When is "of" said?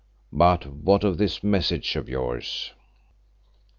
1.03-1.19, 1.95-2.09